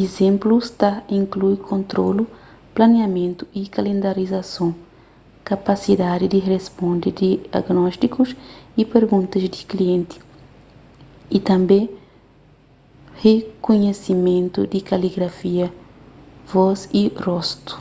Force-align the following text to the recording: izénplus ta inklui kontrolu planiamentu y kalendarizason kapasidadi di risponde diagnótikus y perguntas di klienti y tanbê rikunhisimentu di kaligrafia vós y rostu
izénplus 0.00 0.66
ta 0.80 0.90
inklui 1.20 1.56
kontrolu 1.70 2.22
planiamentu 2.76 3.42
y 3.60 3.62
kalendarizason 3.76 4.70
kapasidadi 5.50 6.26
di 6.34 6.40
risponde 6.54 7.08
diagnótikus 7.22 8.30
y 8.80 8.92
perguntas 8.94 9.42
di 9.54 9.62
klienti 9.70 10.16
y 11.36 11.38
tanbê 11.48 11.80
rikunhisimentu 13.22 14.60
di 14.72 14.80
kaligrafia 14.90 15.66
vós 16.50 16.78
y 17.00 17.02
rostu 17.26 17.74